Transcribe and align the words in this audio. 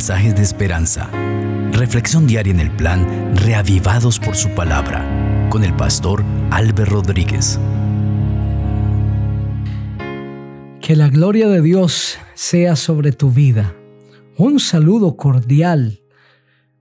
mensajes 0.00 0.34
de 0.34 0.40
esperanza. 0.40 1.10
Reflexión 1.72 2.26
diaria 2.26 2.54
en 2.54 2.60
el 2.60 2.70
plan 2.70 3.36
Reavivados 3.36 4.18
por 4.18 4.34
su 4.34 4.48
palabra 4.54 5.04
con 5.50 5.62
el 5.62 5.76
pastor 5.76 6.24
Álvaro 6.50 7.02
Rodríguez. 7.02 7.60
Que 10.80 10.96
la 10.96 11.10
gloria 11.10 11.48
de 11.48 11.60
Dios 11.60 12.16
sea 12.32 12.76
sobre 12.76 13.12
tu 13.12 13.30
vida. 13.30 13.74
Un 14.38 14.58
saludo 14.58 15.18
cordial 15.18 16.00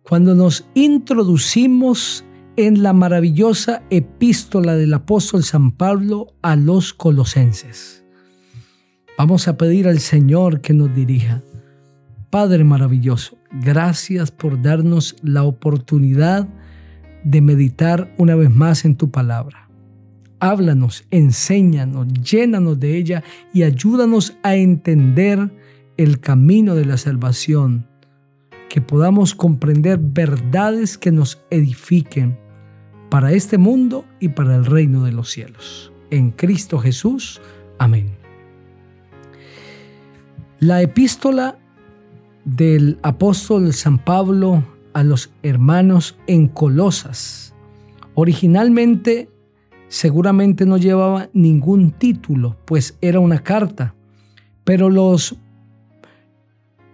cuando 0.01 0.33
nos 0.33 0.65
introducimos 0.73 2.23
en 2.55 2.83
la 2.83 2.93
maravillosa 2.93 3.83
epístola 3.89 4.77
del 4.77 4.93
apóstol 4.93 5.43
San 5.43 5.73
Pablo 5.73 6.38
a 6.41 6.55
los 6.55 6.93
colosenses. 6.93 8.05
Vamos 9.17 9.49
a 9.49 9.58
pedir 9.58 9.90
al 9.90 9.99
Señor 9.99 10.62
que 10.62 10.73
nos 10.73 10.95
dirija. 10.95 11.44
Padre 12.29 12.63
maravilloso, 12.63 13.38
gracias 13.51 14.29
por 14.29 14.61
darnos 14.61 15.15
la 15.23 15.43
oportunidad 15.43 16.47
de 17.23 17.41
meditar 17.41 18.13
una 18.17 18.35
vez 18.35 18.52
más 18.52 18.85
en 18.85 18.95
tu 18.95 19.09
palabra. 19.09 19.67
Háblanos, 20.39 21.05
enséñanos, 21.09 22.07
llénanos 22.13 22.79
de 22.79 22.97
ella 22.97 23.23
y 23.52 23.63
ayúdanos 23.63 24.38
a 24.43 24.55
entender 24.55 25.52
el 25.97 26.19
camino 26.19 26.75
de 26.75 26.85
la 26.85 26.97
salvación, 26.97 27.88
que 28.69 28.80
podamos 28.80 29.33
comprender 29.33 29.97
verdades 29.99 30.99
que 30.99 31.11
nos 31.11 31.41
edifiquen 31.49 32.38
para 33.09 33.31
este 33.33 33.57
mundo 33.57 34.05
y 34.19 34.30
para 34.30 34.55
el 34.55 34.66
reino 34.66 35.03
de 35.03 35.11
los 35.11 35.31
cielos. 35.31 35.91
En 36.11 36.30
Cristo 36.30 36.77
Jesús. 36.77 37.41
Amén. 37.80 38.11
La 40.59 40.81
epístola 40.83 41.58
del 42.55 42.97
apóstol 43.03 43.73
San 43.73 44.00
Pablo 44.00 44.64
a 44.94 45.03
los 45.03 45.31
hermanos 45.44 46.17
en 46.28 46.47
Colosas. 46.47 47.53
Originalmente 48.16 49.30
seguramente 49.88 50.66
no 50.66 50.77
llevaba 50.77 51.30
ningún 51.33 51.92
título, 51.92 52.58
pues 52.66 52.97
era 53.02 53.20
una 53.20 53.39
carta, 53.39 53.95
pero 54.64 54.89
los 54.89 55.38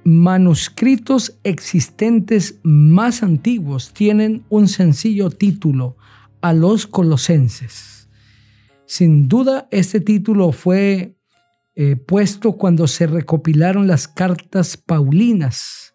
manuscritos 0.04 1.40
existentes 1.44 2.60
más 2.64 3.24
antiguos 3.24 3.92
tienen 3.92 4.44
un 4.50 4.68
sencillo 4.68 5.30
título, 5.30 5.98
a 6.42 6.54
los 6.54 6.86
colosenses. 6.86 8.08
Sin 8.86 9.28
duda, 9.28 9.68
este 9.72 10.00
título 10.00 10.52
fue 10.52 11.15
eh, 11.78 11.98
puesto 11.98 12.54
cuando 12.54 12.88
se 12.88 13.06
recopilaron 13.06 13.86
las 13.86 14.08
cartas 14.08 14.78
paulinas 14.78 15.94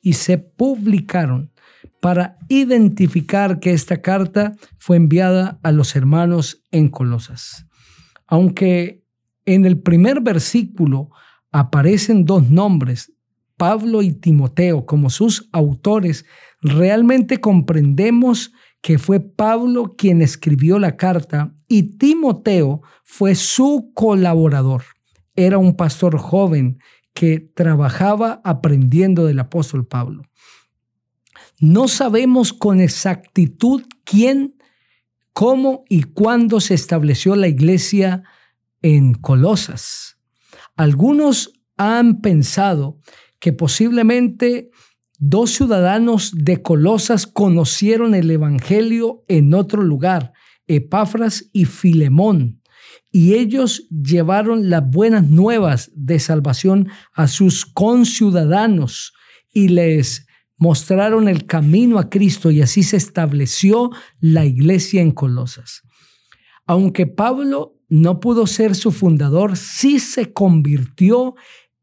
y 0.00 0.14
se 0.14 0.38
publicaron 0.38 1.52
para 2.00 2.38
identificar 2.48 3.60
que 3.60 3.72
esta 3.72 4.00
carta 4.00 4.54
fue 4.78 4.96
enviada 4.96 5.60
a 5.62 5.70
los 5.70 5.96
hermanos 5.96 6.64
en 6.70 6.88
Colosas. 6.88 7.66
Aunque 8.26 9.04
en 9.44 9.66
el 9.66 9.78
primer 9.80 10.22
versículo 10.22 11.10
aparecen 11.52 12.24
dos 12.24 12.48
nombres, 12.48 13.12
Pablo 13.58 14.00
y 14.00 14.12
Timoteo, 14.12 14.86
como 14.86 15.10
sus 15.10 15.50
autores, 15.52 16.24
realmente 16.62 17.38
comprendemos 17.38 18.52
que 18.80 18.98
fue 18.98 19.20
Pablo 19.20 19.94
quien 19.98 20.22
escribió 20.22 20.78
la 20.78 20.96
carta 20.96 21.54
y 21.66 21.98
Timoteo 21.98 22.80
fue 23.04 23.34
su 23.34 23.90
colaborador 23.94 24.84
era 25.38 25.56
un 25.56 25.76
pastor 25.76 26.18
joven 26.18 26.80
que 27.14 27.38
trabajaba 27.38 28.40
aprendiendo 28.42 29.24
del 29.24 29.38
apóstol 29.38 29.86
Pablo. 29.86 30.24
No 31.60 31.86
sabemos 31.86 32.52
con 32.52 32.80
exactitud 32.80 33.84
quién, 34.02 34.56
cómo 35.32 35.84
y 35.88 36.02
cuándo 36.02 36.58
se 36.58 36.74
estableció 36.74 37.36
la 37.36 37.46
iglesia 37.46 38.24
en 38.82 39.14
Colosas. 39.14 40.18
Algunos 40.76 41.52
han 41.76 42.20
pensado 42.20 42.98
que 43.38 43.52
posiblemente 43.52 44.70
dos 45.20 45.50
ciudadanos 45.50 46.32
de 46.34 46.62
Colosas 46.62 47.28
conocieron 47.28 48.16
el 48.16 48.28
Evangelio 48.28 49.24
en 49.28 49.54
otro 49.54 49.82
lugar, 49.82 50.32
Epafras 50.66 51.48
y 51.52 51.64
Filemón 51.66 52.58
y 53.10 53.34
ellos 53.34 53.88
llevaron 53.88 54.68
las 54.70 54.88
buenas 54.88 55.24
nuevas 55.24 55.90
de 55.94 56.18
salvación 56.18 56.88
a 57.14 57.26
sus 57.26 57.64
conciudadanos 57.64 59.14
y 59.52 59.68
les 59.68 60.26
mostraron 60.56 61.28
el 61.28 61.46
camino 61.46 61.98
a 61.98 62.10
Cristo 62.10 62.50
y 62.50 62.60
así 62.60 62.82
se 62.82 62.96
estableció 62.96 63.90
la 64.20 64.44
iglesia 64.44 65.00
en 65.00 65.12
Colosas. 65.12 65.82
Aunque 66.66 67.06
Pablo 67.06 67.76
no 67.88 68.20
pudo 68.20 68.46
ser 68.46 68.74
su 68.74 68.92
fundador, 68.92 69.56
sí 69.56 69.98
se 70.00 70.32
convirtió 70.32 71.34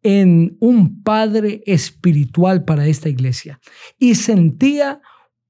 en 0.03 0.55
un 0.59 1.01
padre 1.01 1.63
espiritual 1.65 2.63
para 2.63 2.85
esta 2.85 3.09
iglesia 3.09 3.59
y 3.97 4.13
sentía 4.13 5.01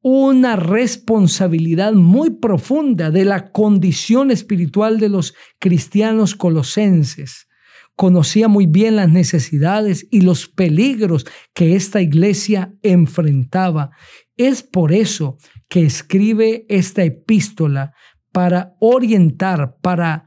una 0.07 0.55
responsabilidad 0.55 1.93
muy 1.93 2.29
profunda 2.29 3.09
de 3.09 3.25
la 3.25 3.51
condición 3.51 4.29
espiritual 4.29 4.99
de 4.99 5.09
los 5.09 5.33
cristianos 5.57 6.35
colosenses. 6.35 7.47
Conocía 7.95 8.47
muy 8.47 8.67
bien 8.67 8.97
las 8.97 9.09
necesidades 9.09 10.07
y 10.11 10.21
los 10.21 10.47
peligros 10.47 11.25
que 11.55 11.75
esta 11.75 12.01
iglesia 12.03 12.71
enfrentaba. 12.83 13.89
Es 14.37 14.61
por 14.61 14.93
eso 14.93 15.39
que 15.69 15.81
escribe 15.81 16.67
esta 16.69 17.03
epístola 17.03 17.95
para 18.31 18.75
orientar, 18.79 19.77
para 19.81 20.25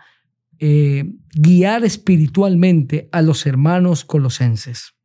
eh, 0.59 1.05
guiar 1.37 1.85
espiritualmente 1.85 3.09
a 3.13 3.23
los 3.23 3.47
hermanos 3.47 4.05
colosenses 4.05 4.98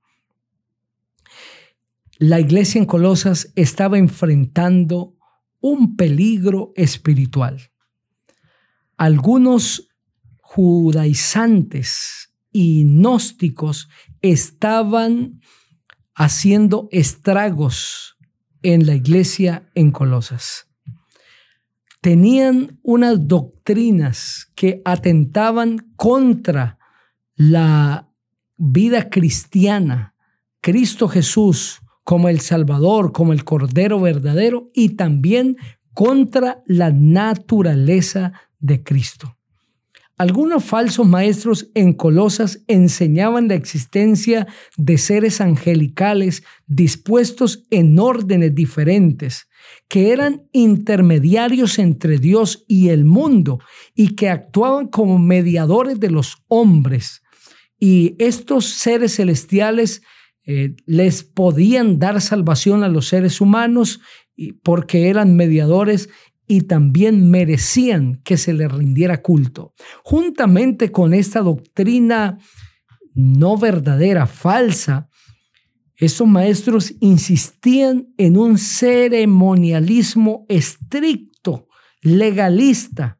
la 2.19 2.39
iglesia 2.39 2.79
en 2.79 2.85
Colosas 2.85 3.51
estaba 3.55 3.97
enfrentando 3.97 5.17
un 5.59 5.95
peligro 5.95 6.73
espiritual. 6.75 7.71
Algunos 8.97 9.89
judaizantes 10.41 12.31
y 12.51 12.83
gnósticos 12.83 13.89
estaban 14.21 15.41
haciendo 16.13 16.87
estragos 16.91 18.17
en 18.61 18.85
la 18.85 18.93
iglesia 18.93 19.69
en 19.73 19.91
Colosas. 19.91 20.67
Tenían 22.01 22.79
unas 22.83 23.27
doctrinas 23.27 24.51
que 24.55 24.81
atentaban 24.85 25.93
contra 25.95 26.77
la 27.35 28.09
vida 28.57 29.09
cristiana. 29.09 30.13
Cristo 30.61 31.07
Jesús 31.07 31.82
como 32.03 32.29
el 32.29 32.39
Salvador, 32.39 33.11
como 33.11 33.33
el 33.33 33.43
Cordero 33.43 33.99
verdadero 33.99 34.69
y 34.73 34.89
también 34.89 35.57
contra 35.93 36.63
la 36.65 36.91
naturaleza 36.91 38.33
de 38.59 38.83
Cristo. 38.83 39.37
Algunos 40.15 40.63
falsos 40.63 41.07
maestros 41.07 41.71
en 41.73 41.93
Colosas 41.93 42.61
enseñaban 42.67 43.47
la 43.47 43.55
existencia 43.55 44.47
de 44.77 44.99
seres 44.99 45.41
angelicales 45.41 46.43
dispuestos 46.67 47.63
en 47.71 47.97
órdenes 47.97 48.53
diferentes, 48.53 49.47
que 49.87 50.11
eran 50.11 50.43
intermediarios 50.51 51.79
entre 51.79 52.19
Dios 52.19 52.63
y 52.67 52.89
el 52.89 53.05
mundo 53.05 53.59
y 53.95 54.15
que 54.15 54.29
actuaban 54.29 54.87
como 54.87 55.17
mediadores 55.17 55.99
de 55.99 56.11
los 56.11 56.37
hombres. 56.47 57.23
Y 57.79 58.15
estos 58.19 58.65
seres 58.65 59.15
celestiales 59.15 60.03
eh, 60.45 60.75
les 60.85 61.23
podían 61.23 61.99
dar 61.99 62.19
salvación 62.21 62.83
a 62.83 62.89
los 62.89 63.07
seres 63.07 63.39
humanos 63.41 64.01
porque 64.63 65.09
eran 65.09 65.35
mediadores 65.35 66.09
y 66.47 66.61
también 66.61 67.29
merecían 67.31 68.21
que 68.23 68.37
se 68.37 68.53
les 68.53 68.71
rindiera 68.71 69.21
culto. 69.21 69.73
Juntamente 70.03 70.91
con 70.91 71.13
esta 71.13 71.41
doctrina 71.41 72.37
no 73.13 73.57
verdadera, 73.57 74.27
falsa, 74.27 75.09
estos 75.95 76.27
maestros 76.27 76.93
insistían 76.99 78.13
en 78.17 78.37
un 78.37 78.57
ceremonialismo 78.57 80.45
estricto, 80.49 81.67
legalista, 82.01 83.19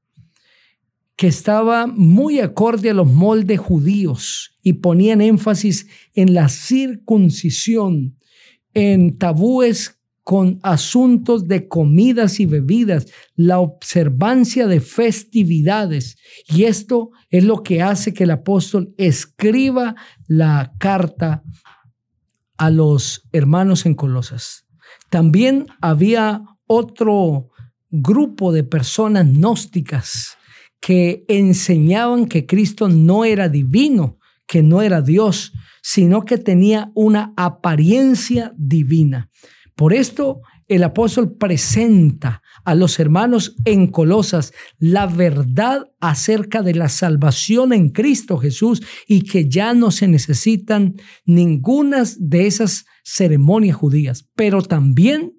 que 1.24 1.30
estaba 1.30 1.88
muy 1.88 2.42
acorde 2.42 2.90
a 2.90 2.94
los 2.94 3.08
moldes 3.08 3.58
judíos 3.58 4.58
y 4.62 4.74
ponían 4.74 5.22
énfasis 5.22 5.88
en 6.16 6.34
la 6.34 6.50
circuncisión, 6.50 8.18
en 8.74 9.18
tabúes 9.18 10.02
con 10.24 10.60
asuntos 10.64 11.48
de 11.48 11.70
comidas 11.70 12.42
y 12.42 12.46
bebidas, 12.46 13.06
la 13.38 13.60
observancia 13.60 14.68
de 14.68 14.82
festividades. 14.82 16.18
Y 16.46 16.66
esto 16.66 17.12
es 17.30 17.46
lo 17.46 17.64
que 17.64 17.82
hace 17.82 18.14
que 18.14 18.26
el 18.26 18.32
apóstol 18.32 18.94
escriba 18.98 19.96
la 20.28 20.74
carta 20.78 21.42
a 22.58 22.70
los 22.70 23.30
hermanos 23.32 23.86
en 23.86 23.96
Colosas. 23.96 24.66
También 25.10 25.68
había 25.80 26.44
otro 26.68 27.50
grupo 27.92 28.52
de 28.52 28.66
personas 28.66 29.26
gnósticas 29.26 30.38
que 30.86 31.24
enseñaban 31.30 32.26
que 32.26 32.46
Cristo 32.46 32.90
no 32.90 33.24
era 33.24 33.48
divino, 33.48 34.20
que 34.46 34.62
no 34.62 34.82
era 34.82 35.02
Dios, 35.02 35.54
sino 35.82 36.26
que 36.26 36.38
tenía 36.38 36.92
una 36.94 37.34
apariencia 37.38 38.54
divina. 38.58 39.30
Por 39.78 39.94
esto 39.94 40.42
el 40.68 40.84
apóstol 40.84 41.38
presenta 41.38 42.42
a 42.66 42.76
los 42.76 43.00
hermanos 43.00 43.56
en 43.64 43.88
Colosas 43.88 44.52
la 44.78 45.08
verdad 45.08 45.90
acerca 46.02 46.62
de 46.62 46.76
la 46.76 46.90
salvación 46.90 47.72
en 47.72 47.90
Cristo 47.90 48.38
Jesús 48.38 48.82
y 49.08 49.22
que 49.22 49.48
ya 49.48 49.74
no 49.74 49.90
se 49.90 50.10
necesitan 50.10 50.96
ninguna 51.26 52.04
de 52.20 52.46
esas 52.46 52.84
ceremonias 53.06 53.78
judías, 53.78 54.28
pero 54.36 54.62
también 54.62 55.32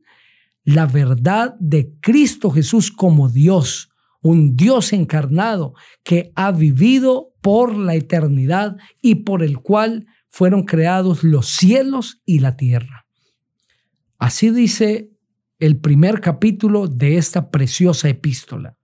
la 0.64 0.86
verdad 0.86 1.54
de 1.60 1.92
Cristo 2.00 2.50
Jesús 2.50 2.90
como 2.90 3.28
Dios, 3.28 3.90
un 4.24 4.56
Dios 4.56 4.94
encarnado 4.94 5.74
que 6.02 6.32
ha 6.34 6.50
vivido 6.50 7.34
por 7.42 7.76
la 7.76 7.94
eternidad 7.94 8.76
y 9.02 9.16
por 9.16 9.42
el 9.42 9.58
cual 9.58 10.06
fueron 10.28 10.64
creados 10.64 11.22
los 11.22 11.46
cielos 11.46 12.22
y 12.24 12.38
la 12.38 12.56
tierra. 12.56 13.04
Así 14.18 14.50
dice 14.50 15.10
el 15.58 15.78
primer 15.78 16.22
capítulo 16.22 16.88
de 16.88 17.18
esta 17.18 17.50
preciosa 17.50 18.08
epístola. 18.08 18.78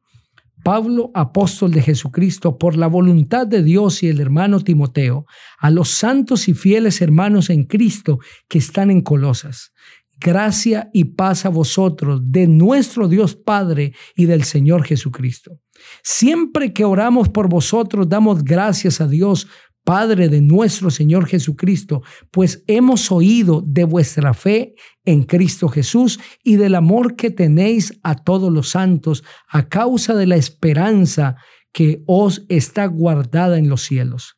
Pablo, 0.62 1.10
apóstol 1.14 1.70
de 1.70 1.80
Jesucristo, 1.80 2.58
por 2.58 2.76
la 2.76 2.86
voluntad 2.86 3.46
de 3.46 3.62
Dios 3.62 4.02
y 4.02 4.08
el 4.08 4.20
hermano 4.20 4.60
Timoteo, 4.60 5.24
a 5.58 5.70
los 5.70 5.88
santos 5.88 6.48
y 6.48 6.54
fieles 6.54 7.00
hermanos 7.00 7.48
en 7.48 7.64
Cristo 7.64 8.18
que 8.46 8.58
están 8.58 8.90
en 8.90 9.00
Colosas. 9.00 9.72
Gracia 10.20 10.90
y 10.92 11.04
paz 11.04 11.46
a 11.46 11.48
vosotros 11.48 12.20
de 12.22 12.46
nuestro 12.46 13.08
Dios 13.08 13.34
Padre 13.36 13.94
y 14.14 14.26
del 14.26 14.44
Señor 14.44 14.84
Jesucristo. 14.84 15.58
Siempre 16.02 16.74
que 16.74 16.84
oramos 16.84 17.30
por 17.30 17.48
vosotros, 17.48 18.06
damos 18.06 18.44
gracias 18.44 19.00
a 19.00 19.08
Dios 19.08 19.48
Padre 19.82 20.28
de 20.28 20.42
nuestro 20.42 20.90
Señor 20.90 21.26
Jesucristo, 21.26 22.02
pues 22.30 22.62
hemos 22.66 23.10
oído 23.10 23.62
de 23.66 23.84
vuestra 23.84 24.34
fe 24.34 24.74
en 25.06 25.24
Cristo 25.24 25.68
Jesús 25.68 26.20
y 26.44 26.56
del 26.56 26.74
amor 26.74 27.16
que 27.16 27.30
tenéis 27.30 27.98
a 28.02 28.14
todos 28.14 28.52
los 28.52 28.68
santos 28.68 29.24
a 29.48 29.68
causa 29.68 30.14
de 30.14 30.26
la 30.26 30.36
esperanza 30.36 31.36
que 31.72 32.02
os 32.06 32.44
está 32.48 32.84
guardada 32.86 33.58
en 33.58 33.70
los 33.70 33.80
cielos. 33.80 34.36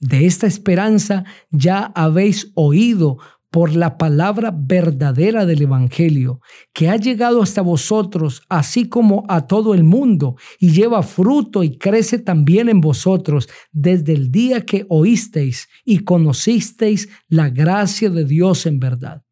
De 0.00 0.26
esta 0.26 0.46
esperanza 0.46 1.24
ya 1.50 1.92
habéis 1.94 2.50
oído 2.54 3.18
por 3.54 3.76
la 3.76 3.98
palabra 3.98 4.52
verdadera 4.52 5.46
del 5.46 5.62
Evangelio, 5.62 6.40
que 6.72 6.88
ha 6.88 6.96
llegado 6.96 7.40
hasta 7.40 7.62
vosotros, 7.62 8.42
así 8.48 8.88
como 8.88 9.24
a 9.28 9.46
todo 9.46 9.74
el 9.74 9.84
mundo, 9.84 10.34
y 10.58 10.72
lleva 10.72 11.04
fruto 11.04 11.62
y 11.62 11.78
crece 11.78 12.18
también 12.18 12.68
en 12.68 12.80
vosotros 12.80 13.48
desde 13.70 14.12
el 14.12 14.32
día 14.32 14.62
que 14.62 14.86
oísteis 14.88 15.68
y 15.84 16.00
conocisteis 16.00 17.08
la 17.28 17.48
gracia 17.48 18.10
de 18.10 18.24
Dios 18.24 18.66
en 18.66 18.80
verdad. 18.80 19.22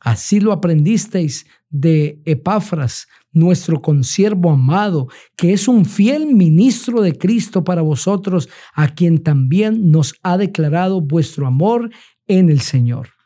Así 0.00 0.40
lo 0.40 0.50
aprendisteis 0.50 1.46
de 1.68 2.20
Epafras, 2.24 3.06
nuestro 3.30 3.80
consiervo 3.80 4.50
amado, 4.50 5.06
que 5.36 5.52
es 5.52 5.68
un 5.68 5.84
fiel 5.84 6.26
ministro 6.26 7.02
de 7.02 7.16
Cristo 7.16 7.62
para 7.62 7.82
vosotros, 7.82 8.48
a 8.74 8.96
quien 8.96 9.22
también 9.22 9.92
nos 9.92 10.16
ha 10.24 10.36
declarado 10.38 11.00
vuestro 11.00 11.46
amor 11.46 11.88
en 12.26 12.50
el 12.50 12.62
Señor 12.62 13.19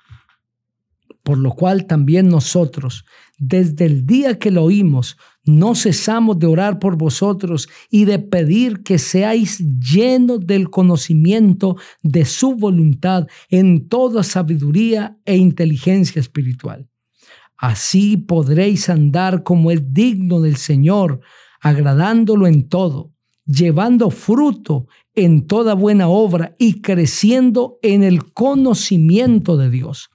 por 1.24 1.38
lo 1.38 1.52
cual 1.52 1.86
también 1.86 2.28
nosotros, 2.28 3.04
desde 3.38 3.86
el 3.86 4.06
día 4.06 4.38
que 4.38 4.50
lo 4.50 4.62
oímos, 4.62 5.16
no 5.42 5.74
cesamos 5.74 6.38
de 6.38 6.46
orar 6.46 6.78
por 6.78 6.96
vosotros 6.96 7.68
y 7.90 8.04
de 8.04 8.18
pedir 8.18 8.82
que 8.82 8.98
seáis 8.98 9.58
llenos 9.80 10.46
del 10.46 10.70
conocimiento 10.70 11.76
de 12.02 12.26
su 12.26 12.54
voluntad 12.56 13.26
en 13.48 13.88
toda 13.88 14.22
sabiduría 14.22 15.18
e 15.24 15.36
inteligencia 15.36 16.20
espiritual. 16.20 16.88
Así 17.56 18.18
podréis 18.18 18.90
andar 18.90 19.42
como 19.42 19.70
es 19.70 19.94
digno 19.94 20.42
del 20.42 20.56
Señor, 20.56 21.20
agradándolo 21.60 22.46
en 22.46 22.68
todo, 22.68 23.12
llevando 23.46 24.10
fruto 24.10 24.88
en 25.14 25.46
toda 25.46 25.72
buena 25.72 26.08
obra 26.08 26.54
y 26.58 26.82
creciendo 26.82 27.78
en 27.80 28.02
el 28.02 28.32
conocimiento 28.34 29.56
de 29.56 29.70
Dios 29.70 30.10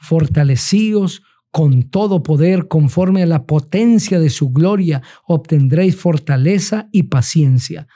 fortalecidos 0.00 1.22
con 1.50 1.84
todo 1.90 2.22
poder 2.22 2.68
conforme 2.68 3.22
a 3.22 3.26
la 3.26 3.44
potencia 3.46 4.20
de 4.20 4.30
su 4.30 4.50
gloria, 4.50 5.02
obtendréis 5.26 5.96
fortaleza 5.96 6.88
y 6.92 7.04
paciencia. 7.04 7.86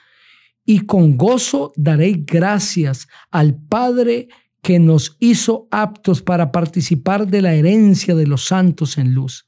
Y 0.65 0.81
con 0.81 1.17
gozo 1.17 1.73
daréis 1.77 2.25
gracias 2.27 3.09
al 3.31 3.57
Padre 3.57 4.29
que 4.63 4.79
nos 4.79 5.17
hizo 5.21 5.69
aptos 5.71 6.23
para 6.23 6.51
participar 6.51 7.27
de 7.27 7.43
la 7.43 7.55
herencia 7.55 8.15
de 8.15 8.27
los 8.27 8.47
santos 8.47 8.99
en 8.99 9.15
luz. 9.15 9.47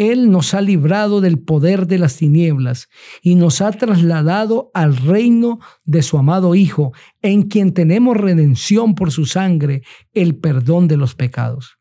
Él 0.00 0.30
nos 0.30 0.54
ha 0.54 0.62
librado 0.62 1.20
del 1.20 1.38
poder 1.38 1.86
de 1.86 1.98
las 1.98 2.16
tinieblas 2.16 2.88
y 3.20 3.34
nos 3.34 3.60
ha 3.60 3.70
trasladado 3.70 4.70
al 4.72 4.96
reino 4.96 5.60
de 5.84 6.02
su 6.02 6.16
amado 6.16 6.54
Hijo, 6.54 6.94
en 7.20 7.42
quien 7.42 7.74
tenemos 7.74 8.16
redención 8.16 8.94
por 8.94 9.12
su 9.12 9.26
sangre, 9.26 9.82
el 10.14 10.36
perdón 10.36 10.88
de 10.88 10.96
los 10.96 11.14
pecados. 11.14 11.76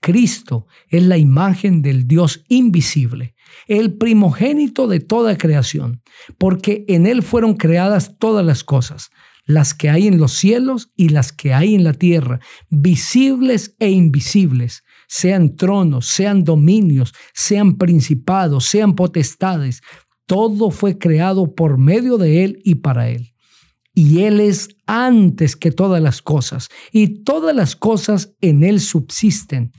Cristo 0.00 0.68
es 0.88 1.02
la 1.02 1.18
imagen 1.18 1.82
del 1.82 2.08
Dios 2.08 2.46
invisible, 2.48 3.34
el 3.68 3.98
primogénito 3.98 4.88
de 4.88 5.00
toda 5.00 5.36
creación, 5.36 6.00
porque 6.38 6.86
en 6.88 7.06
Él 7.06 7.22
fueron 7.22 7.58
creadas 7.58 8.16
todas 8.18 8.46
las 8.46 8.64
cosas, 8.64 9.10
las 9.44 9.74
que 9.74 9.90
hay 9.90 10.06
en 10.06 10.16
los 10.16 10.32
cielos 10.32 10.92
y 10.96 11.10
las 11.10 11.30
que 11.30 11.52
hay 11.52 11.74
en 11.74 11.84
la 11.84 11.92
tierra, 11.92 12.40
visibles 12.70 13.76
e 13.80 13.90
invisibles 13.90 14.82
sean 15.08 15.56
tronos, 15.56 16.06
sean 16.06 16.44
dominios, 16.44 17.14
sean 17.34 17.76
principados, 17.76 18.64
sean 18.64 18.94
potestades. 18.94 19.80
Todo 20.26 20.70
fue 20.70 20.98
creado 20.98 21.54
por 21.54 21.78
medio 21.78 22.18
de 22.18 22.44
Él 22.44 22.60
y 22.64 22.76
para 22.76 23.08
Él. 23.08 23.32
Y 23.94 24.24
Él 24.24 24.40
es 24.40 24.68
antes 24.86 25.56
que 25.56 25.70
todas 25.70 26.02
las 26.02 26.20
cosas, 26.20 26.68
y 26.92 27.22
todas 27.22 27.56
las 27.56 27.76
cosas 27.76 28.34
en 28.40 28.62
Él 28.62 28.80
subsisten. 28.80 29.72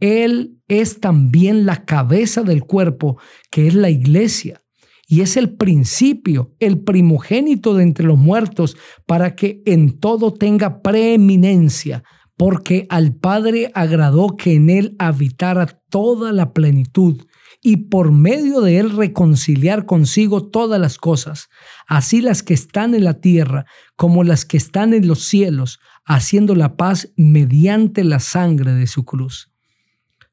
Él 0.00 0.58
es 0.66 1.00
también 1.00 1.64
la 1.66 1.84
cabeza 1.84 2.42
del 2.42 2.64
cuerpo, 2.64 3.18
que 3.50 3.68
es 3.68 3.74
la 3.74 3.90
iglesia, 3.90 4.64
y 5.06 5.20
es 5.20 5.36
el 5.36 5.54
principio, 5.54 6.54
el 6.58 6.80
primogénito 6.82 7.74
de 7.74 7.84
entre 7.84 8.06
los 8.06 8.18
muertos, 8.18 8.76
para 9.06 9.36
que 9.36 9.62
en 9.66 9.98
todo 9.98 10.32
tenga 10.32 10.82
preeminencia 10.82 12.02
porque 12.36 12.86
al 12.90 13.14
Padre 13.14 13.70
agradó 13.74 14.36
que 14.36 14.54
en 14.54 14.70
él 14.70 14.96
habitara 14.98 15.66
toda 15.88 16.32
la 16.32 16.52
plenitud 16.52 17.24
y 17.62 17.88
por 17.88 18.12
medio 18.12 18.60
de 18.60 18.78
él 18.78 18.90
reconciliar 18.90 19.86
consigo 19.86 20.50
todas 20.50 20.80
las 20.80 20.98
cosas, 20.98 21.48
así 21.86 22.20
las 22.20 22.42
que 22.42 22.52
están 22.52 22.94
en 22.94 23.04
la 23.04 23.20
tierra 23.20 23.64
como 23.96 24.22
las 24.22 24.44
que 24.44 24.56
están 24.56 24.92
en 24.92 25.08
los 25.08 25.24
cielos, 25.24 25.80
haciendo 26.04 26.54
la 26.54 26.76
paz 26.76 27.12
mediante 27.16 28.04
la 28.04 28.20
sangre 28.20 28.74
de 28.74 28.86
su 28.86 29.04
cruz. 29.04 29.50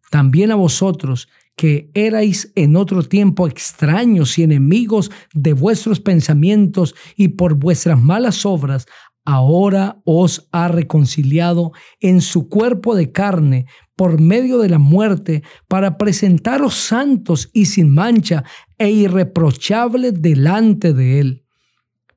También 0.10 0.52
a 0.52 0.56
vosotros, 0.56 1.30
que 1.56 1.90
erais 1.94 2.52
en 2.56 2.76
otro 2.76 3.04
tiempo 3.04 3.48
extraños 3.48 4.38
y 4.38 4.44
enemigos 4.44 5.12
de 5.34 5.54
vuestros 5.54 6.00
pensamientos 6.00 6.96
y 7.16 7.30
por 7.30 7.54
vuestras 7.54 8.02
malas 8.02 8.46
obras, 8.46 8.88
ahora 9.26 10.02
os 10.06 10.48
ha 10.52 10.68
reconciliado 10.68 11.72
en 12.00 12.22
su 12.22 12.50
cuerpo 12.50 12.96
de 12.96 13.12
carne 13.12 13.66
por 13.96 14.20
medio 14.20 14.58
de 14.58 14.70
la 14.70 14.80
muerte 14.80 15.44
para 15.68 15.98
presentaros 15.98 16.76
santos 16.76 17.50
y 17.54 17.66
sin 17.66 17.94
mancha 17.94 18.44
e 18.78 18.90
irreprochables 18.90 20.22
delante 20.22 20.94
de 20.94 21.20
él. 21.20 21.46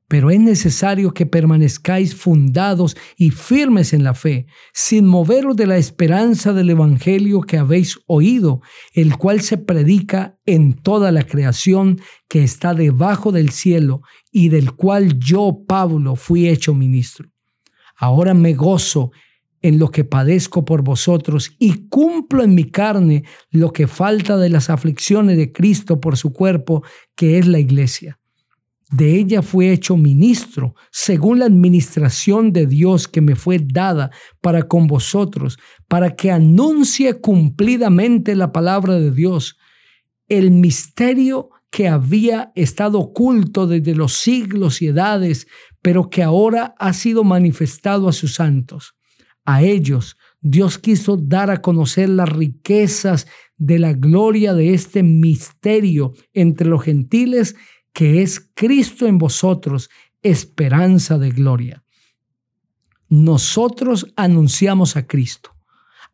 Pero 0.07 0.29
es 0.29 0.39
necesario 0.39 1.13
que 1.13 1.25
permanezcáis 1.25 2.13
fundados 2.13 2.95
y 3.17 3.31
firmes 3.31 3.91
en 3.91 4.03
la 4.03 4.13
fe, 4.13 4.45
sin 4.71 5.07
moveros 5.07 5.55
de 5.55 5.65
la 5.65 5.77
esperanza 5.77 6.53
del 6.53 6.69
Evangelio 6.69 7.41
que 7.41 7.57
habéis 7.57 7.99
oído, 8.05 8.61
el 8.93 9.17
cual 9.17 9.41
se 9.41 9.57
predica 9.57 10.37
en 10.45 10.73
toda 10.73 11.11
la 11.11 11.23
creación 11.23 11.99
que 12.29 12.43
está 12.43 12.75
debajo 12.75 13.31
del 13.31 13.49
cielo 13.49 14.01
y 14.37 14.49
del 14.49 14.73
cual 14.73 15.17
yo, 15.17 15.63
Pablo, 15.65 16.17
fui 16.17 16.49
hecho 16.49 16.73
ministro. 16.73 17.29
Ahora 17.95 18.33
me 18.33 18.53
gozo 18.53 19.11
en 19.61 19.79
lo 19.79 19.91
que 19.91 20.03
padezco 20.03 20.65
por 20.65 20.83
vosotros 20.83 21.55
y 21.57 21.87
cumplo 21.87 22.43
en 22.43 22.53
mi 22.53 22.65
carne 22.65 23.23
lo 23.49 23.71
que 23.71 23.87
falta 23.87 24.35
de 24.35 24.49
las 24.49 24.69
aflicciones 24.69 25.37
de 25.37 25.53
Cristo 25.53 26.01
por 26.01 26.17
su 26.17 26.33
cuerpo, 26.33 26.83
que 27.15 27.37
es 27.37 27.47
la 27.47 27.59
iglesia 27.59 28.19
De 28.91 29.15
ella 29.15 29.41
fue 29.41 29.71
hecho 29.71 29.95
ministro, 29.95 30.75
según 30.91 31.39
la 31.39 31.45
administración 31.45 32.51
de 32.51 32.65
Dios 32.65 33.07
que 33.07 33.21
me 33.21 33.37
fue 33.37 33.59
dada 33.65 34.11
para 34.41 34.63
con 34.63 34.85
vosotros, 34.87 35.57
para 35.87 36.17
que 36.17 36.29
anuncie 36.29 37.21
cumplidamente 37.21 38.35
la 38.35 38.51
palabra 38.51 38.95
de 38.95 39.11
Dios, 39.11 39.55
el 40.27 40.51
misterio 40.51 41.51
que 41.75 41.89
había 41.89 42.53
estado 42.55 42.99
oculto 42.99 43.67
desde 43.67 43.95
los 43.95 44.13
siglos 44.13 44.81
y 44.81 44.87
edades, 44.87 45.45
pero 45.81 46.09
que 46.09 46.23
ahora 46.23 46.73
ha 46.79 46.93
sido 46.93 47.25
manifestado 47.25 48.07
a 48.07 48.13
sus 48.13 48.35
santos. 48.35 48.95
A 49.43 49.61
ellos 49.61 50.15
Dios 50.39 50.77
quiso 50.77 51.17
dar 51.17 51.51
a 51.51 51.61
conocer 51.61 52.07
las 52.07 52.29
riquezas 52.29 53.27
de 53.57 53.79
la 53.79 53.91
gloria 53.91 54.53
de 54.53 54.73
este 54.73 55.03
misterio 55.03 56.13
entre 56.31 56.65
los 56.65 56.81
gentiles 56.81 57.57
que 57.91 58.21
es 58.21 58.39
Cristo 58.53 59.05
en 59.05 59.17
vosotros, 59.17 59.89
esperanza 60.21 61.17
de 61.17 61.31
gloria. 61.31 61.83
Nosotros 63.09 64.13
anunciamos 64.15 64.95
a 64.95 65.07
Cristo, 65.07 65.54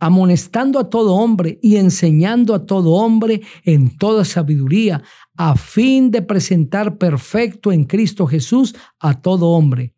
amonestando 0.02 0.80
a 0.80 0.90
todo 0.90 1.14
hombre 1.14 1.60
y 1.62 1.78
enseñando 1.78 2.56
a 2.56 2.66
todo 2.66 2.94
hombre 2.94 3.44
en 3.64 3.96
toda 3.98 4.26
sabiduría, 4.26 5.04
a 5.38 5.56
fin 5.56 6.10
de 6.10 6.24
presentar 6.24 6.98
perfecto 6.98 7.72
en 7.72 7.86
Cristo 7.86 8.26
Jesús 8.26 8.76
a 9.00 9.22
todo 9.22 9.50
hombre. 9.50 9.94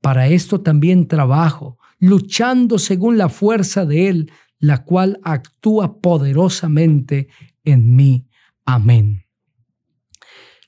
Para 0.00 0.28
esto 0.28 0.60
también 0.60 1.08
trabajo, 1.08 1.76
luchando 1.98 2.78
según 2.78 3.18
la 3.18 3.28
fuerza 3.28 3.84
de 3.84 4.08
Él, 4.08 4.32
la 4.60 4.84
cual 4.84 5.18
actúa 5.24 6.00
poderosamente 6.00 7.26
en 7.64 7.96
mí. 7.96 8.28
Amén. 8.64 9.26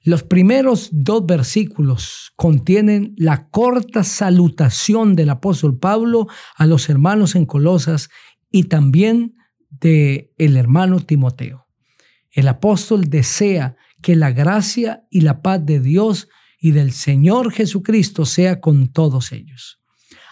Los 0.09 0.23
primeros 0.23 0.89
dos 0.91 1.27
versículos 1.27 2.33
contienen 2.35 3.15
la 3.19 3.49
corta 3.51 4.05
salutación 4.05 5.15
del 5.15 5.29
apóstol 5.29 5.79
Pablo 5.79 6.29
a 6.57 6.67
los 6.67 6.89
hermanos 6.89 7.35
en 7.35 7.45
Colosas 7.45 8.09
y 8.51 8.65
también 8.65 9.37
de 9.71 10.33
el 10.39 10.57
hermano 10.57 11.01
Timoteo. 11.01 11.67
El 12.31 12.49
apóstol 12.49 13.09
desea 13.11 13.77
que 14.03 14.17
la 14.17 14.31
gracia 14.31 15.05
y 15.11 15.23
la 15.23 15.43
paz 15.43 15.65
de 15.65 15.81
Dios 15.81 16.29
y 16.61 16.73
del 16.73 16.93
Señor 16.93 17.53
Jesucristo 17.53 18.25
sea 18.25 18.61
con 18.61 18.89
todos 18.93 19.33
ellos. 19.33 19.81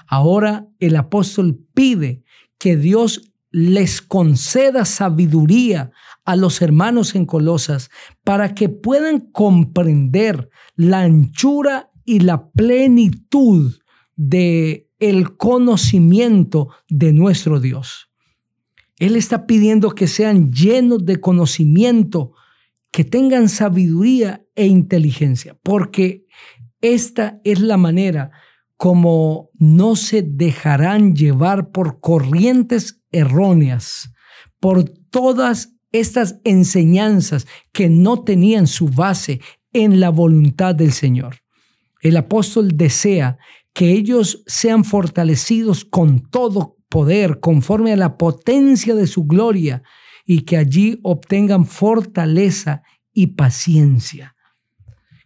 Ahora 0.07 0.69
el 0.79 0.97
apóstol 0.97 1.59
pide 1.75 2.23
que 2.59 2.77
Dios 2.77 3.33
les 3.51 4.03
conceda 4.03 4.85
sabiduría 4.85 5.91
a 6.25 6.37
los 6.37 6.61
hermanos 6.61 7.15
en 7.15 7.25
Colosas 7.27 7.91
para 8.25 8.55
que 8.55 8.69
puedan 8.69 9.21
comprender 9.21 10.51
la 10.75 11.03
anchura 11.03 11.91
y 12.05 12.21
la 12.21 12.51
plenitud 12.51 13.79
de 14.17 14.86
el 14.99 15.37
conocimiento 15.37 16.69
de 16.89 17.13
nuestro 17.13 17.61
Dios. 17.61 18.11
Él 18.99 19.17
está 19.17 19.47
pidiendo 19.47 19.91
que 19.91 20.07
sean 20.07 20.53
llenos 20.53 21.05
de 21.05 21.21
conocimiento, 21.21 22.33
que 22.91 23.05
tengan 23.05 23.49
sabiduría 23.49 24.47
e 24.55 24.67
inteligencia, 24.67 25.59
porque 25.63 26.25
esta 26.81 27.41
es 27.45 27.61
la 27.61 27.77
manera 27.77 28.31
como 28.77 29.51
no 29.55 29.97
se 29.97 30.23
dejarán 30.23 31.15
llevar 31.15 31.71
por 31.71 32.01
corrientes 32.01 33.03
erróneas, 33.11 34.13
por 34.61 34.85
todas 34.85 35.75
estas 35.93 36.41
enseñanzas 36.45 37.47
que 37.73 37.89
no 37.89 38.23
tenían 38.23 38.67
su 38.67 38.89
base 38.89 39.41
en 39.73 40.01
la 40.01 40.11
voluntad 40.11 40.75
del 40.75 40.93
Señor. 40.93 41.37
El 42.03 42.17
apóstol 42.17 42.77
desea 42.77 43.39
que 43.77 43.93
ellos 43.93 44.43
sean 44.47 44.85
fortalecidos 44.85 45.85
con 45.85 46.31
todo 46.31 46.79
poder, 46.89 47.41
conforme 47.41 47.93
a 47.93 47.97
la 47.97 48.17
potencia 48.17 48.95
de 48.95 49.07
su 49.07 49.25
gloria, 49.25 49.83
y 50.25 50.47
que 50.47 50.57
allí 50.57 50.99
obtengan 51.03 51.67
fortaleza 51.67 52.83
y 53.13 53.27
paciencia. 53.27 54.35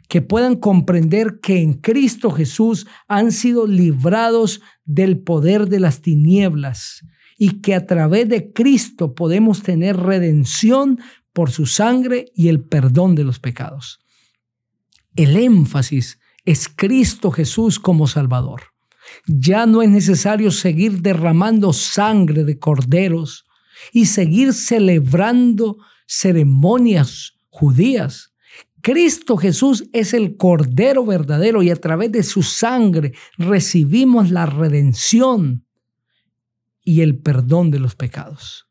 Que 0.08 0.20
puedan 0.20 0.56
comprender 0.56 1.38
que 1.40 1.62
en 1.62 1.74
Cristo 1.74 2.32
Jesús 2.32 2.88
han 3.06 3.30
sido 3.30 3.68
librados 3.68 4.60
del 4.84 5.20
poder 5.20 5.68
de 5.68 5.78
las 5.78 6.02
tinieblas 6.02 7.06
y 7.38 7.60
que 7.60 7.76
a 7.76 7.86
través 7.86 8.28
de 8.28 8.52
Cristo 8.52 9.14
podemos 9.14 9.62
tener 9.62 9.96
redención 9.96 10.98
por 11.32 11.52
su 11.52 11.66
sangre 11.66 12.32
y 12.34 12.48
el 12.48 12.64
perdón 12.64 13.14
de 13.14 13.22
los 13.22 13.38
pecados. 13.38 14.00
El 15.14 15.36
énfasis 15.36 16.19
es 16.44 16.68
Cristo 16.68 17.30
Jesús 17.30 17.78
como 17.78 18.06
Salvador. 18.06 18.62
Ya 19.26 19.66
no 19.66 19.82
es 19.82 19.90
necesario 19.90 20.50
seguir 20.50 21.00
derramando 21.00 21.72
sangre 21.72 22.44
de 22.44 22.58
corderos 22.58 23.44
y 23.92 24.06
seguir 24.06 24.52
celebrando 24.52 25.78
ceremonias 26.06 27.34
judías. 27.48 28.32
Cristo 28.82 29.36
Jesús 29.36 29.88
es 29.92 30.14
el 30.14 30.36
Cordero 30.36 31.04
verdadero 31.04 31.62
y 31.62 31.70
a 31.70 31.76
través 31.76 32.12
de 32.12 32.22
su 32.22 32.42
sangre 32.42 33.12
recibimos 33.36 34.30
la 34.30 34.46
redención 34.46 35.66
y 36.82 37.02
el 37.02 37.18
perdón 37.18 37.70
de 37.70 37.78
los 37.78 37.94
pecados. 37.94 38.68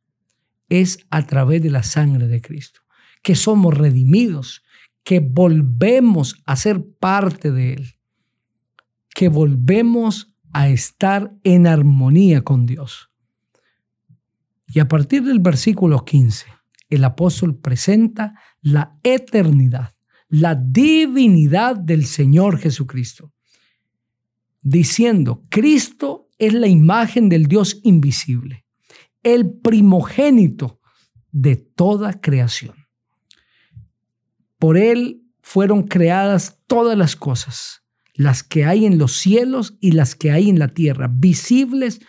Es 0.67 0.99
a 1.09 1.25
través 1.25 1.61
de 1.61 1.69
la 1.69 1.83
sangre 1.83 2.27
de 2.27 2.41
Cristo 2.41 2.81
que 3.21 3.35
somos 3.35 3.77
redimidos, 3.77 4.63
que 5.09 5.21
volvemos 5.21 6.39
a 6.45 6.55
ser 6.55 6.85
parte 6.99 7.51
de 7.51 7.73
Él, 7.73 7.95
que 9.15 9.27
volvemos 9.27 10.35
a 10.53 10.69
estar 10.69 11.33
en 11.43 11.65
armonía 11.65 12.43
con 12.43 12.67
Dios. 12.67 13.09
Y 14.67 14.79
a 14.79 14.87
partir 14.87 15.23
del 15.23 15.39
versículo 15.39 16.05
15, 16.05 16.45
el 16.89 17.03
apóstol 17.03 17.57
presenta 17.57 18.39
la 18.61 18.99
eternidad, 19.01 19.95
la 20.27 20.53
divinidad 20.53 21.75
del 21.75 22.05
Señor 22.05 22.59
Jesucristo, 22.59 23.33
diciendo, 24.61 25.41
Cristo 25.49 26.29
es 26.37 26.53
la 26.53 26.67
imagen 26.67 27.29
del 27.29 27.47
Dios 27.47 27.79
invisible, 27.81 28.63
el 29.23 29.49
primogénito 29.59 30.79
de 31.31 31.55
toda 31.55 32.21
creación. 32.21 32.78
Por 34.59 34.77
Él 34.77 35.23
fueron 35.41 35.83
creadas 35.83 36.59
todas 36.67 36.97
las 36.97 37.15
cosas, 37.15 37.81
las 38.13 38.43
que 38.43 38.65
hay 38.65 38.85
en 38.85 38.97
los 38.97 39.13
cielos 39.13 39.77
y 39.79 39.93
las 39.93 40.15
que 40.15 40.31
hay 40.31 40.49
en 40.49 40.59
la 40.59 40.67
tierra, 40.67 41.09
visibles 41.11 42.01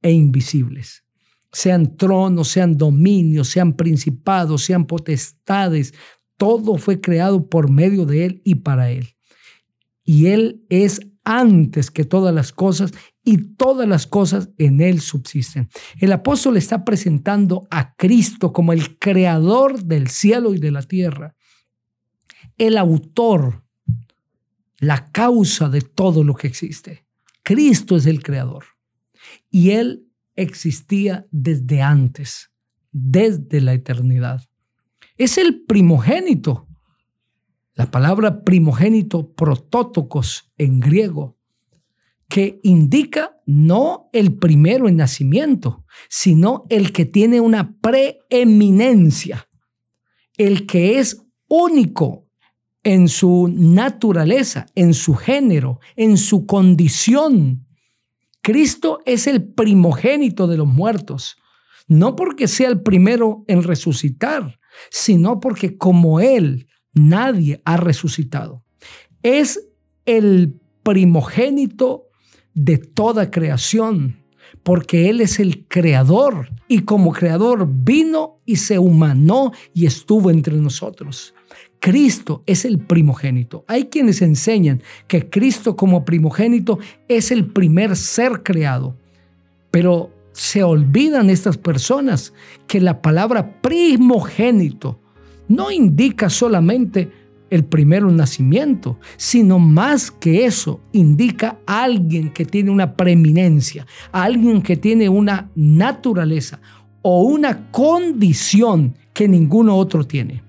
e 0.00 0.12
invisibles. 0.12 1.04
Sean 1.50 1.96
tronos, 1.96 2.48
sean 2.48 2.76
dominios, 2.76 3.48
sean 3.48 3.74
principados, 3.74 4.64
sean 4.64 4.86
potestades, 4.86 5.92
todo 6.36 6.76
fue 6.76 7.00
creado 7.00 7.48
por 7.48 7.70
medio 7.70 8.06
de 8.06 8.26
Él 8.26 8.42
y 8.44 8.56
para 8.56 8.90
Él. 8.90 9.16
Y 10.04 10.26
Él 10.26 10.64
es 10.68 11.00
antes 11.24 11.90
que 11.90 12.04
todas 12.04 12.34
las 12.34 12.52
cosas 12.52 12.92
y 13.24 13.54
todas 13.56 13.86
las 13.86 14.06
cosas 14.06 14.50
en 14.56 14.80
Él 14.80 15.00
subsisten. 15.00 15.68
El 15.98 16.12
apóstol 16.12 16.56
está 16.56 16.84
presentando 16.84 17.66
a 17.70 17.94
Cristo 17.96 18.52
como 18.52 18.72
el 18.72 18.98
creador 18.98 19.82
del 19.82 20.08
cielo 20.08 20.54
y 20.54 20.58
de 20.58 20.70
la 20.70 20.82
tierra, 20.82 21.34
el 22.58 22.76
autor, 22.76 23.64
la 24.78 25.10
causa 25.10 25.68
de 25.68 25.80
todo 25.80 26.24
lo 26.24 26.34
que 26.34 26.48
existe. 26.48 27.06
Cristo 27.42 27.96
es 27.96 28.06
el 28.06 28.22
creador 28.22 28.64
y 29.50 29.70
Él 29.70 30.08
existía 30.36 31.26
desde 31.30 31.82
antes, 31.82 32.50
desde 32.92 33.60
la 33.60 33.72
eternidad. 33.72 34.42
Es 35.16 35.38
el 35.38 35.64
primogénito. 35.64 36.68
La 37.74 37.90
palabra 37.90 38.44
primogénito, 38.44 39.32
protótocos 39.34 40.52
en 40.58 40.80
griego, 40.80 41.38
que 42.28 42.60
indica 42.62 43.40
no 43.46 44.10
el 44.12 44.36
primero 44.36 44.88
en 44.88 44.96
nacimiento, 44.96 45.84
sino 46.08 46.66
el 46.68 46.92
que 46.92 47.04
tiene 47.04 47.40
una 47.40 47.78
preeminencia, 47.80 49.48
el 50.36 50.66
que 50.66 50.98
es 50.98 51.24
único 51.48 52.27
en 52.88 53.08
su 53.08 53.52
naturaleza, 53.54 54.64
en 54.74 54.94
su 54.94 55.12
género, 55.14 55.78
en 55.94 56.16
su 56.16 56.46
condición. 56.46 57.66
Cristo 58.40 59.00
es 59.04 59.26
el 59.26 59.44
primogénito 59.44 60.46
de 60.46 60.56
los 60.56 60.66
muertos, 60.66 61.36
no 61.86 62.16
porque 62.16 62.48
sea 62.48 62.70
el 62.70 62.80
primero 62.80 63.44
en 63.46 63.62
resucitar, 63.62 64.58
sino 64.90 65.38
porque 65.38 65.76
como 65.76 66.20
Él 66.20 66.66
nadie 66.94 67.60
ha 67.66 67.76
resucitado. 67.76 68.64
Es 69.22 69.68
el 70.06 70.58
primogénito 70.82 72.06
de 72.54 72.78
toda 72.78 73.30
creación, 73.30 74.16
porque 74.62 75.08
Él 75.08 75.20
es 75.20 75.40
el 75.40 75.64
creador 75.66 76.50
y 76.68 76.80
como 76.80 77.12
creador 77.12 77.66
vino 77.68 78.40
y 78.44 78.56
se 78.56 78.78
humanó 78.78 79.52
y 79.74 79.86
estuvo 79.86 80.30
entre 80.30 80.56
nosotros. 80.56 81.34
Cristo 81.80 82.42
es 82.46 82.64
el 82.64 82.78
primogénito. 82.78 83.64
Hay 83.68 83.84
quienes 83.86 84.22
enseñan 84.22 84.82
que 85.06 85.28
Cristo 85.28 85.76
como 85.76 86.04
primogénito 86.04 86.78
es 87.08 87.30
el 87.30 87.46
primer 87.46 87.96
ser 87.96 88.42
creado, 88.42 88.96
pero 89.70 90.10
se 90.32 90.62
olvidan 90.62 91.30
estas 91.30 91.56
personas 91.56 92.32
que 92.66 92.80
la 92.80 93.02
palabra 93.02 93.60
primogénito 93.60 95.00
no 95.48 95.70
indica 95.70 96.30
solamente 96.30 97.10
el 97.50 97.64
primero 97.64 98.10
nacimiento, 98.10 98.98
sino 99.16 99.58
más 99.58 100.10
que 100.10 100.44
eso, 100.44 100.80
indica 100.92 101.58
a 101.66 101.84
alguien 101.84 102.30
que 102.30 102.44
tiene 102.44 102.70
una 102.70 102.94
preeminencia, 102.96 103.86
a 104.12 104.24
alguien 104.24 104.62
que 104.62 104.76
tiene 104.76 105.08
una 105.08 105.50
naturaleza 105.54 106.60
o 107.02 107.22
una 107.22 107.70
condición 107.70 108.94
que 109.12 109.28
ninguno 109.28 109.76
otro 109.76 110.04
tiene. 110.04 110.42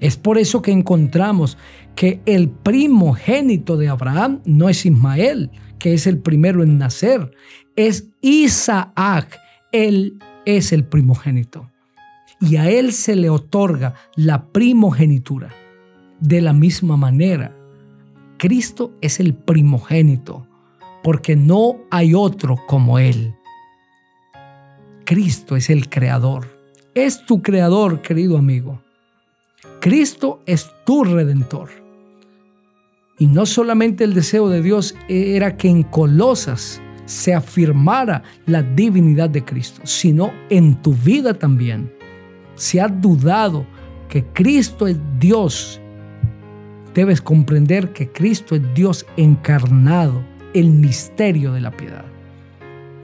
Es 0.00 0.16
por 0.16 0.38
eso 0.38 0.62
que 0.62 0.72
encontramos 0.72 1.56
que 1.94 2.20
el 2.26 2.48
primogénito 2.48 3.76
de 3.76 3.88
Abraham 3.88 4.40
no 4.44 4.68
es 4.68 4.84
Ismael, 4.84 5.50
que 5.78 5.94
es 5.94 6.06
el 6.06 6.18
primero 6.18 6.62
en 6.62 6.78
nacer, 6.78 7.30
es 7.76 8.08
Isaac, 8.20 9.38
él 9.70 10.18
es 10.44 10.72
el 10.72 10.84
primogénito. 10.84 11.70
Y 12.40 12.56
a 12.56 12.68
él 12.68 12.92
se 12.92 13.14
le 13.14 13.30
otorga 13.30 13.94
la 14.16 14.46
primogenitura. 14.46 15.50
De 16.22 16.40
la 16.40 16.52
misma 16.52 16.96
manera, 16.96 17.52
Cristo 18.38 18.92
es 19.00 19.18
el 19.18 19.34
primogénito, 19.34 20.46
porque 21.02 21.34
no 21.34 21.78
hay 21.90 22.14
otro 22.14 22.56
como 22.68 23.00
Él. 23.00 23.34
Cristo 25.04 25.56
es 25.56 25.68
el 25.68 25.88
creador. 25.88 26.46
Es 26.94 27.26
tu 27.26 27.42
creador, 27.42 28.02
querido 28.02 28.38
amigo. 28.38 28.80
Cristo 29.80 30.40
es 30.46 30.70
tu 30.86 31.02
redentor. 31.02 31.70
Y 33.18 33.26
no 33.26 33.44
solamente 33.44 34.04
el 34.04 34.14
deseo 34.14 34.48
de 34.48 34.62
Dios 34.62 34.94
era 35.08 35.56
que 35.56 35.68
en 35.68 35.82
Colosas 35.82 36.80
se 37.04 37.34
afirmara 37.34 38.22
la 38.46 38.62
divinidad 38.62 39.28
de 39.28 39.44
Cristo, 39.44 39.80
sino 39.82 40.32
en 40.50 40.80
tu 40.82 40.92
vida 40.92 41.34
también. 41.34 41.92
Si 42.54 42.78
has 42.78 43.00
dudado 43.00 43.66
que 44.08 44.24
Cristo 44.26 44.86
es 44.86 44.96
Dios 45.18 45.80
debes 46.94 47.20
comprender 47.20 47.92
que 47.92 48.10
Cristo 48.10 48.54
es 48.54 48.62
Dios 48.74 49.06
encarnado, 49.16 50.22
el 50.54 50.70
misterio 50.70 51.52
de 51.52 51.60
la 51.60 51.70
piedad. 51.70 52.04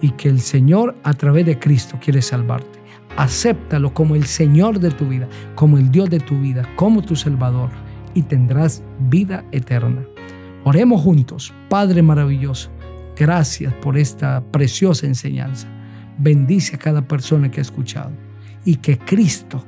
Y 0.00 0.10
que 0.10 0.28
el 0.28 0.40
Señor 0.40 0.96
a 1.02 1.14
través 1.14 1.46
de 1.46 1.58
Cristo 1.58 1.98
quiere 2.02 2.22
salvarte. 2.22 2.78
Acéptalo 3.16 3.92
como 3.94 4.14
el 4.14 4.24
Señor 4.24 4.78
de 4.78 4.90
tu 4.90 5.08
vida, 5.08 5.28
como 5.54 5.78
el 5.78 5.90
Dios 5.90 6.08
de 6.08 6.20
tu 6.20 6.38
vida, 6.38 6.68
como 6.76 7.02
tu 7.02 7.16
Salvador, 7.16 7.70
y 8.14 8.22
tendrás 8.22 8.82
vida 9.08 9.44
eterna. 9.50 10.04
Oremos 10.64 11.00
juntos, 11.00 11.52
Padre 11.68 12.02
maravilloso. 12.02 12.70
Gracias 13.16 13.72
por 13.74 13.98
esta 13.98 14.40
preciosa 14.52 15.06
enseñanza. 15.06 15.66
Bendice 16.18 16.76
a 16.76 16.78
cada 16.78 17.02
persona 17.02 17.50
que 17.50 17.60
ha 17.60 17.62
escuchado 17.62 18.12
y 18.64 18.76
que 18.76 18.98
Cristo 18.98 19.64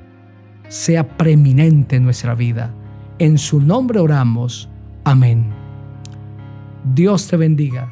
sea 0.68 1.16
preeminente 1.16 1.96
en 1.96 2.04
nuestra 2.04 2.34
vida 2.34 2.72
en 3.20 3.36
su 3.36 3.60
nombre 3.60 4.00
oramos. 4.00 4.68
Amén. 5.04 5.52
Dios 6.94 7.28
te 7.28 7.36
bendiga. 7.36 7.90